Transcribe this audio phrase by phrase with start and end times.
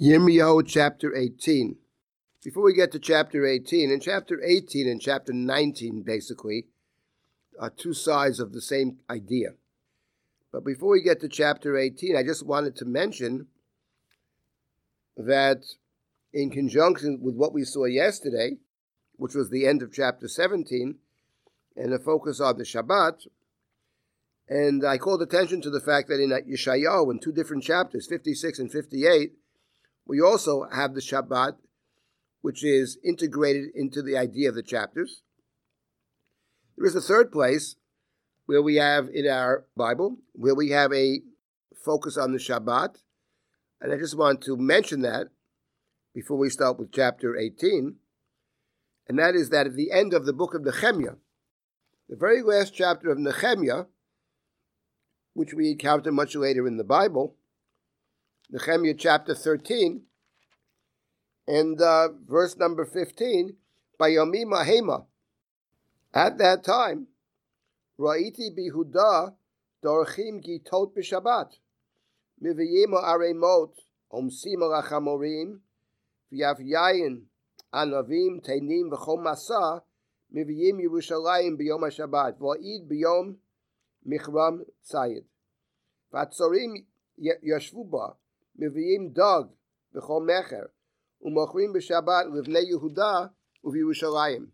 [0.00, 1.76] Yirmiyahu chapter 18.
[2.44, 6.66] Before we get to chapter 18, in chapter 18 and chapter 19, basically,
[7.58, 9.54] are two sides of the same idea.
[10.52, 13.48] But before we get to chapter 18, I just wanted to mention
[15.16, 15.64] that
[16.32, 18.58] in conjunction with what we saw yesterday,
[19.16, 20.94] which was the end of chapter 17,
[21.76, 23.26] and the focus on the Shabbat,
[24.48, 28.60] and I called attention to the fact that in Yeshayahu, in two different chapters, 56
[28.60, 29.32] and 58,
[30.08, 31.56] we also have the Shabbat,
[32.40, 35.22] which is integrated into the idea of the chapters.
[36.76, 37.76] There is a third place
[38.46, 41.20] where we have in our Bible, where we have a
[41.84, 42.96] focus on the Shabbat.
[43.80, 45.28] And I just want to mention that
[46.14, 47.96] before we start with chapter 18.
[49.08, 51.16] And that is that at the end of the book of Nehemiah,
[52.08, 53.84] the very last chapter of Nehemiah,
[55.34, 57.36] which we encounter much later in the Bible,
[58.50, 60.00] Nehemiah chapter 13,
[61.46, 63.54] and uh, verse number 15,
[63.98, 65.04] by Yomim Hema.
[66.14, 67.08] At that time,
[68.00, 69.34] Ra'iti bihuda
[69.84, 71.58] dorchim gitot b'Shabbat,
[72.42, 73.72] miviyim aremot
[74.10, 75.58] omsim alachamorim,
[76.32, 77.24] v'yav yayin
[77.74, 79.82] anavim teinim v'chom masa,
[80.34, 83.36] miviyim Yerushalayim b'yom HaShabbat, v'a'id b'yom
[84.08, 85.24] michram tzayid.
[86.14, 86.86] V'atzorim
[87.20, 88.16] yashvu ba,
[88.57, 89.43] מביאים דג
[89.93, 90.63] בכל מכר,
[91.21, 93.25] ומוכרים בשבת לבני יהודה
[93.63, 94.47] ובירושלים.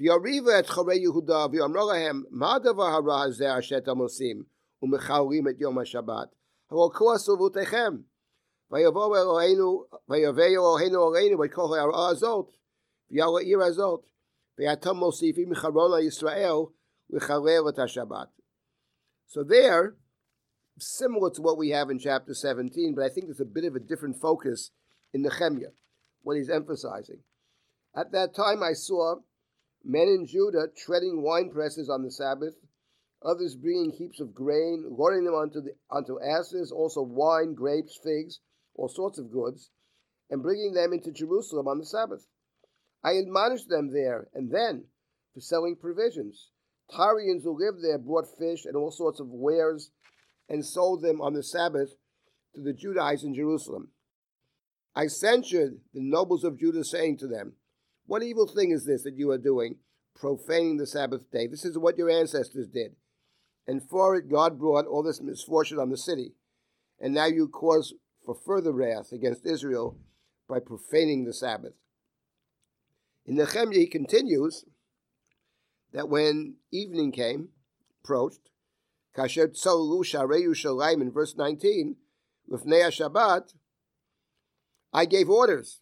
[0.00, 4.42] ויריבו את חברי יהודה ויאמרו להם, מה הדבר הרע הזה אשר אתם עושים
[4.82, 6.34] ומחללים את יום השבת?
[6.70, 7.96] הלא כה סובותיכם.
[8.70, 12.56] ויבוא אלוהינו, ויבוא אלוהינו עלינו את כל הרעה הזאת,
[13.10, 14.06] ועל העיר הזאת,
[14.58, 16.56] ואתם מוסיפים מחרון לישראל
[17.10, 18.28] לחלל את השבת.
[19.28, 19.94] So there,
[20.77, 23.75] similar to what we have in chapter 17, but I think there's a bit of
[23.75, 24.71] a different focus
[25.13, 25.71] in Nehemiah,
[26.23, 27.19] what he's emphasizing.
[27.95, 29.15] At that time, I saw
[29.83, 32.55] men in Judah treading wine presses on the Sabbath,
[33.23, 38.39] others bringing heaps of grain, loading them onto, the, onto asses, also wine, grapes, figs,
[38.75, 39.69] all sorts of goods,
[40.29, 42.27] and bringing them into Jerusalem on the Sabbath.
[43.03, 44.85] I admonished them there and then
[45.33, 46.49] for selling provisions.
[46.91, 49.91] Tyrians who lived there brought fish and all sorts of wares
[50.49, 51.95] and sold them on the Sabbath
[52.53, 53.89] to the Judahites in Jerusalem.
[54.95, 57.53] I censured the nobles of Judah, saying to them,
[58.05, 59.77] What evil thing is this that you are doing,
[60.15, 61.47] profaning the Sabbath day?
[61.47, 62.95] This is what your ancestors did.
[63.67, 66.33] And for it God brought all this misfortune on the city.
[66.99, 67.93] And now you cause
[68.25, 69.97] for further wrath against Israel
[70.47, 71.73] by profaning the Sabbath.
[73.25, 74.65] In Nehemiah, he continues
[75.91, 77.49] that when evening came,
[78.03, 78.49] approached,
[79.15, 81.95] Kasher tzolu sharei Yerushalayim in verse 19,
[82.51, 83.53] Lifnei Shabbat,
[84.93, 85.81] I gave orders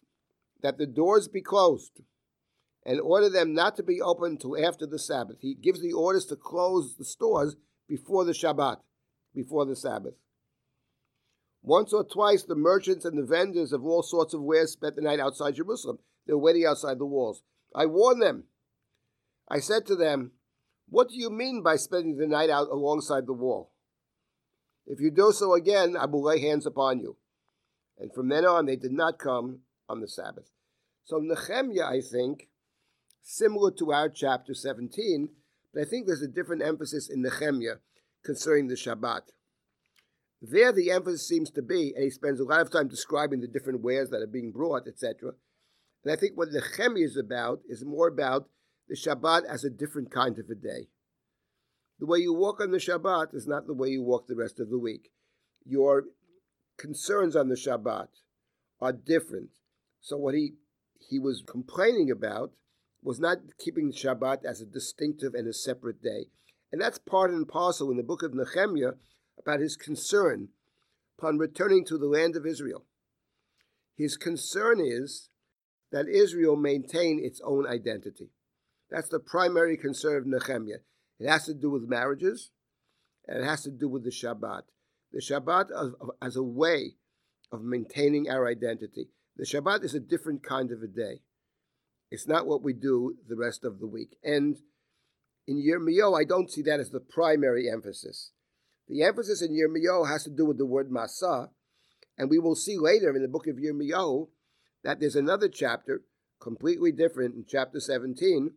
[0.62, 2.00] that the doors be closed
[2.86, 5.38] and order them not to be open till after the Sabbath.
[5.40, 7.56] He gives the orders to close the stores
[7.88, 8.78] before the Shabbat,
[9.34, 10.14] before the Sabbath.
[11.62, 15.02] Once or twice, the merchants and the vendors of all sorts of wares spent the
[15.02, 15.98] night outside Jerusalem.
[16.26, 17.42] They were waiting outside the walls.
[17.74, 18.44] I warned them.
[19.48, 20.32] I said to them,
[20.88, 23.72] what do you mean by spending the night out alongside the wall?
[24.86, 27.16] If you do so again, I will lay hands upon you.
[27.98, 30.50] And from then on, they did not come on the Sabbath.
[31.04, 32.48] So Nehemiah, I think,
[33.22, 35.28] similar to our chapter 17,
[35.72, 37.76] but I think there's a different emphasis in Nehemiah
[38.24, 39.22] concerning the Shabbat.
[40.40, 43.48] There, the emphasis seems to be, and he spends a lot of time describing the
[43.48, 45.32] different wares that are being brought, etc.
[46.04, 48.48] And I think what Nehemiah is about is more about
[48.88, 50.88] the Shabbat as a different kind of a day.
[51.98, 54.60] The way you walk on the Shabbat is not the way you walk the rest
[54.60, 55.10] of the week.
[55.64, 56.04] Your
[56.76, 58.08] concerns on the Shabbat
[58.80, 59.50] are different.
[60.00, 60.54] So what he
[60.98, 62.52] he was complaining about
[63.02, 66.26] was not keeping Shabbat as a distinctive and a separate day.
[66.72, 68.94] And that's part and parcel in the book of Nehemiah
[69.38, 70.48] about his concern
[71.18, 72.84] upon returning to the land of Israel.
[73.96, 75.28] His concern is
[75.92, 78.30] that Israel maintain its own identity.
[78.94, 80.78] That's the primary concern of Nehemiah.
[81.18, 82.52] It has to do with marriages,
[83.26, 84.62] and it has to do with the Shabbat.
[85.12, 85.90] The Shabbat as,
[86.22, 86.94] as a way
[87.50, 89.08] of maintaining our identity.
[89.36, 91.22] The Shabbat is a different kind of a day.
[92.12, 94.16] It's not what we do the rest of the week.
[94.22, 94.58] And
[95.48, 98.30] in Yirmiyahu, I don't see that as the primary emphasis.
[98.88, 101.48] The emphasis in Yirmiyahu has to do with the word Masa,
[102.16, 104.28] and we will see later in the book of Yirmiyahu
[104.84, 106.02] that there's another chapter,
[106.40, 108.52] completely different, in chapter 17,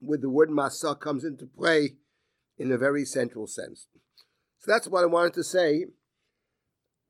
[0.00, 1.96] where the word Masa comes into play
[2.58, 3.86] in a very central sense.
[4.58, 5.86] So that's what I wanted to say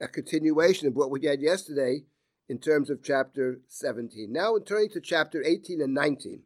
[0.00, 2.04] a continuation of what we had yesterday
[2.48, 4.32] in terms of chapter 17.
[4.32, 6.42] Now, in turning to chapter 18 and 19,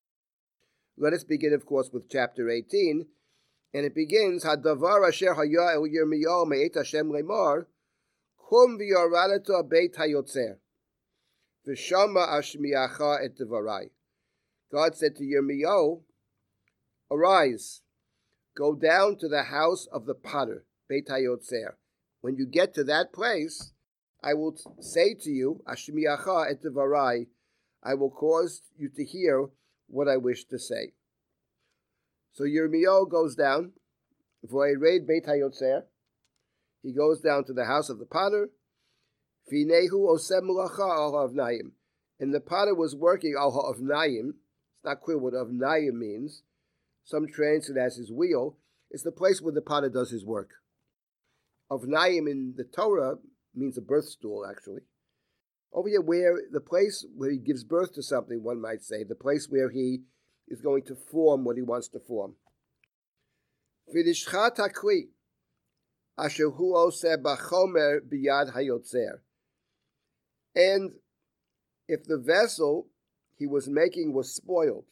[0.96, 3.06] let us begin, of course, with chapter 18,
[3.73, 7.67] and it begins, Hadavar asher haya el Yirmiyahu me'et Hashem lemar,
[8.37, 10.56] kum v'yoradato beit hayotzer,
[11.67, 13.91] v'shama ashmiacha et devarai.
[14.70, 16.02] God said to Yirmiyahu,
[17.15, 17.83] Arise,
[18.57, 21.75] go down to the house of the potter, Beit HaYotzer.
[22.21, 23.73] When you get to that place,
[24.23, 27.27] I will say to you, Ashmiacha et devarai,
[27.83, 29.47] I will cause you to hear
[29.87, 30.93] what I wish to say.
[32.33, 33.73] So Yirmiyahu goes down,
[34.51, 35.85] raid Beit HaYotzer.
[36.83, 38.51] He goes down to the house of the potter.
[39.51, 40.49] Finehu osem
[41.25, 41.73] of Naim.
[42.19, 44.35] And the potter was working al of Naim.
[44.75, 46.43] It's not clear what of Naim means.
[47.05, 48.56] Some translate as his wheel.
[48.91, 50.51] It's the place where the potter does his work.
[51.71, 53.17] Of Naim in the Torah
[53.55, 54.83] means a birth stool, actually.
[55.73, 59.15] Over here, where the place where he gives birth to something, one might say, the
[59.15, 60.03] place where he
[60.49, 62.35] is going to form what he wants to form.
[70.55, 70.93] And
[71.89, 72.87] if the vessel
[73.37, 74.85] he was making was spoiled,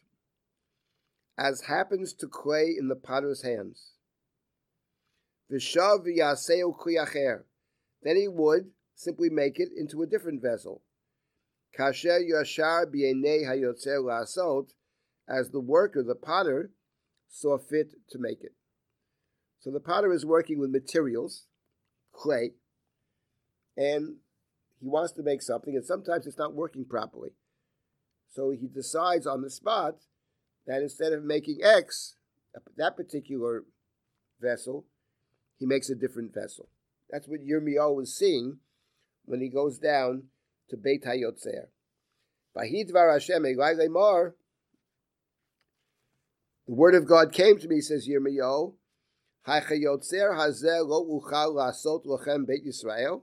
[1.38, 3.92] as happens to clay in the potter's hands,
[5.50, 7.42] v'shav v'yaseu kli
[8.02, 10.82] then he would simply make it into a different vessel.
[11.78, 14.70] Kasher yashar b'yenei hayotzer la'asot,
[15.28, 16.72] as the worker, the potter,
[17.28, 18.52] saw fit to make it.
[19.60, 21.46] So the potter is working with materials,
[22.12, 22.52] clay,
[23.76, 24.16] and
[24.80, 27.30] he wants to make something, and sometimes it's not working properly.
[28.28, 29.96] So he decides on the spot
[30.66, 32.16] that instead of making X,
[32.76, 33.64] that particular
[34.40, 34.86] vessel,
[35.58, 36.68] he makes a different vessel.
[37.10, 38.58] That's what Yirmiyahu was seeing
[39.24, 40.24] when he goes down
[40.70, 41.66] to Beit HaYotzer.
[46.66, 48.74] The word of God came to me, says Yirmiyahu.
[52.66, 53.22] Yisrael.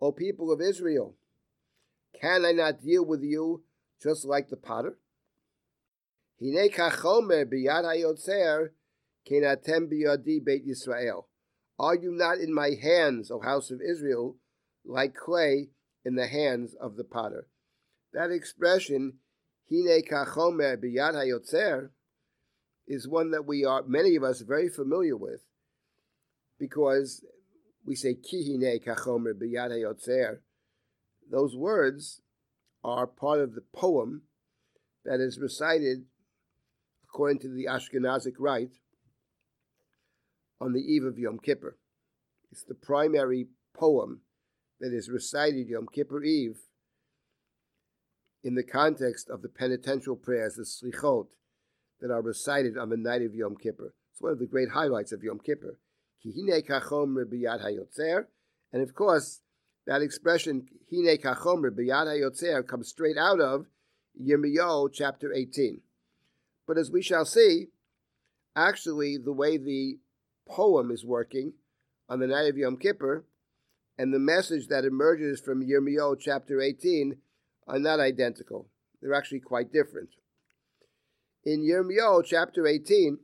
[0.00, 1.16] O people of Israel,
[2.18, 3.64] can I not deal with you
[4.02, 4.96] just like the potter?
[6.40, 8.70] Hine kachomer biyad hayotzer
[9.28, 11.24] kenatem biyadi Beit Yisrael.
[11.78, 14.36] Are you not in my hands, O house of Israel,
[14.84, 15.68] like clay
[16.04, 17.46] in the hands of the potter?
[18.14, 19.18] That expression,
[19.68, 21.90] hine kachomer biyad hayotzer,
[22.88, 25.42] is one that we are, many of us, very familiar with,
[26.58, 27.22] because
[27.84, 30.38] we say kihine kachomer biyad hayotzer.
[31.30, 32.22] Those words
[32.82, 34.22] are part of the poem
[35.04, 36.06] that is recited
[37.20, 38.78] according to the Ashkenazic rite
[40.58, 41.76] on the eve of Yom Kippur.
[42.50, 44.22] It's the primary poem
[44.80, 46.56] that is recited Yom Kippur Eve
[48.42, 51.26] in the context of the penitential prayers, the slichot,
[52.00, 53.92] that are recited on the night of Yom Kippur.
[54.12, 55.76] It's one of the great highlights of Yom Kippur.
[58.72, 59.40] And of course,
[59.86, 63.66] that expression, Hine kachomer b'yad hayotzer, comes straight out of
[64.18, 65.82] Yirmiyahu chapter 18.
[66.70, 67.66] But as we shall see,
[68.54, 69.98] actually, the way the
[70.48, 71.54] poem is working
[72.08, 73.24] on the night of Yom Kippur
[73.98, 77.16] and the message that emerges from Yirmiyahu chapter 18
[77.66, 78.68] are not identical.
[79.02, 80.10] They're actually quite different.
[81.44, 83.18] In Yirmiyahu chapter 18,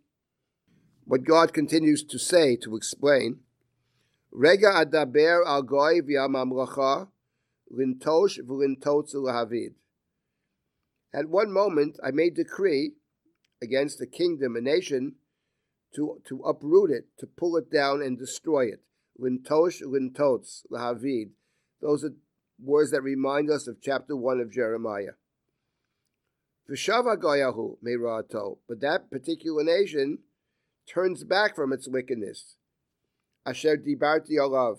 [1.05, 3.43] what God continues to say, to explain,
[4.33, 6.01] Rega adaber al goy
[7.73, 8.41] lintosh.
[11.15, 12.95] At one moment I made decree
[13.63, 15.15] against a kingdom, a nation,
[15.95, 18.83] to, to uproot it, to pull it down and destroy it.
[19.21, 21.31] Lintosh, lintotz, lahavid.
[21.81, 22.15] Those are
[22.63, 25.15] words that remind us of chapter 1 of Jeremiah.
[26.71, 28.59] V'shava goyahu meirato.
[28.69, 30.19] But that particular nation
[30.89, 32.57] turns back from its wickedness.
[33.47, 34.79] Asher dibarti olav.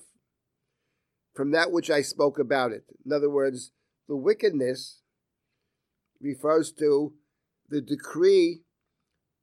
[1.33, 2.83] From that which I spoke about it.
[3.05, 3.71] In other words,
[4.07, 5.01] the wickedness
[6.19, 7.13] refers to
[7.69, 8.61] the decree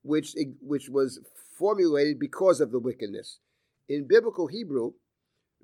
[0.05, 1.21] which, which was
[1.59, 3.41] formulated because of the wickedness.
[3.89, 4.93] In biblical Hebrew,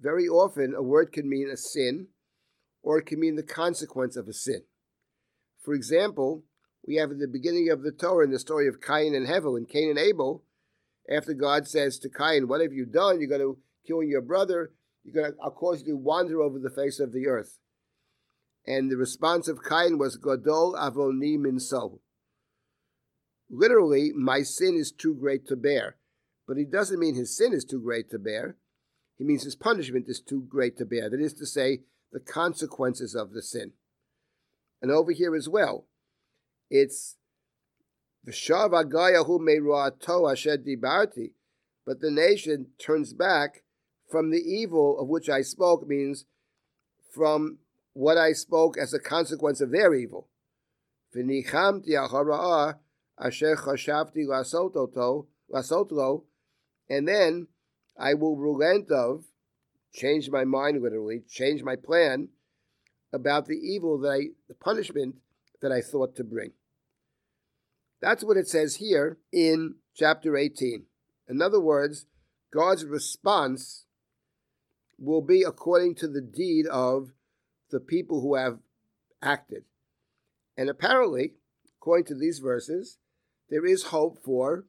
[0.01, 2.09] very often a word can mean a sin
[2.83, 4.63] or it can mean the consequence of a sin.
[5.63, 6.45] For example,
[6.87, 9.59] we have at the beginning of the Torah in the story of Cain and Hevel
[9.59, 10.43] and Cain and Abel,
[11.11, 13.21] after God says to Cain, What have you done?
[13.21, 14.73] You're going to kill your brother.
[15.05, 17.59] You're going to, I'll cause you to wander over the face of the earth.
[18.67, 21.99] And the response of Cain was, Godol avoni minso.
[23.50, 25.97] Literally, my sin is too great to bear.
[26.47, 28.57] But he doesn't mean his sin is too great to bear.
[29.19, 31.11] he means his punishment is too great to bear.
[31.11, 33.73] That is to say, the consequences of the sin.
[34.83, 35.87] And over here as well,
[36.71, 37.16] it's
[38.26, 41.33] V'shav agayahu meruato asher dibarti.
[41.87, 43.62] But the nation turns back
[44.11, 46.25] from the evil of which I spoke, means
[47.14, 47.59] from
[47.92, 50.28] what I spoke as a consequence of their evil.
[51.14, 52.76] V'nichamti achara'ah
[53.21, 56.23] asher chashavti lasotlo,
[56.89, 57.49] and then
[57.99, 59.25] I will relent of,
[59.93, 62.29] change my mind literally, change my plan
[63.12, 65.17] about the evil that I, the punishment
[65.61, 66.53] that I thought to bring.
[68.00, 70.85] That's what it says here in chapter 18.
[71.29, 72.07] In other words,
[72.53, 73.85] God's response
[74.99, 77.11] will be according to the deed of
[77.71, 78.59] the people who have
[79.23, 79.65] acted.
[80.57, 81.35] And apparently,
[81.79, 82.99] according to these verses,
[83.50, 84.64] there is hope for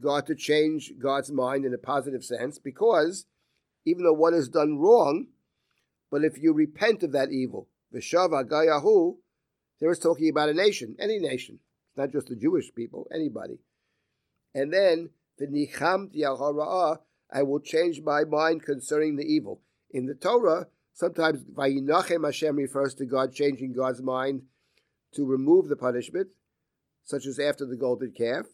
[0.00, 3.26] God to change God's mind in a positive sense because
[3.84, 5.26] even though one has done wrong,
[6.10, 9.16] but if you repent of that evil, Vishava Gayahu,
[9.80, 11.58] there is talking about a nation, any nation.
[11.88, 13.58] It's not just the Jewish people, anybody.
[14.54, 16.98] And then, the
[17.34, 19.62] I will change my mind concerning the evil.
[19.90, 24.42] In the Torah, sometimes Vayinachem Hashem refers to God changing God's mind
[25.14, 26.28] to remove the punishment,
[27.04, 28.46] such as after the golden calf,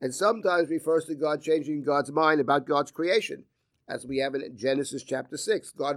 [0.00, 3.44] and sometimes refers to God changing God's mind about God's creation,
[3.88, 5.70] as we have in Genesis chapter 6.
[5.72, 5.96] God,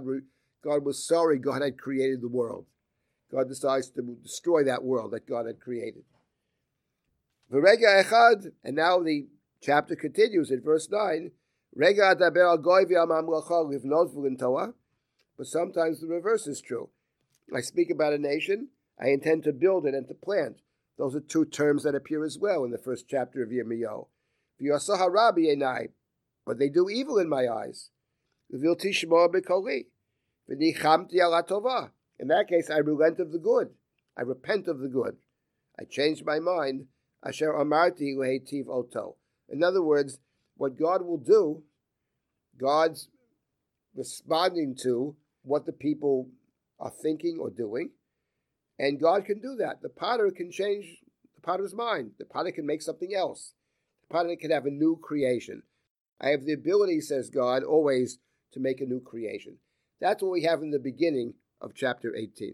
[0.62, 2.66] God was sorry God had created the world.
[3.30, 6.04] God decides to destroy that world that God had created.
[7.52, 9.28] V'rega echad, and now the
[9.60, 11.30] chapter continues in verse 9.
[11.74, 12.58] Rega adaber al.
[15.36, 16.90] But sometimes the reverse is true.
[17.54, 18.68] I speak about a nation,
[19.00, 20.60] I intend to build it and to plant.
[20.98, 24.06] Those are two terms that appear as well in the first chapter of Yirmiyahu.
[26.44, 27.90] But they do evil in my eyes.
[28.50, 28.60] In
[32.28, 33.68] that case, I relent of the good.
[34.16, 35.16] I repent of the good.
[35.78, 36.86] I change my mind
[37.24, 39.16] Asher amarti lehetiv oto.
[39.48, 40.18] In other words,
[40.56, 41.62] what God will do,
[42.58, 43.08] God's
[43.94, 46.28] responding to what the people
[46.78, 47.90] are thinking or doing,
[48.78, 49.82] and God can do that.
[49.82, 50.98] The potter can change
[51.34, 52.12] the potter's mind.
[52.18, 53.54] The potter can make something else.
[54.08, 55.62] The potter can have a new creation.
[56.20, 58.18] I have the ability, says God, always
[58.52, 59.58] to make a new creation.
[60.00, 62.52] That's what we have in the beginning of chapter 18.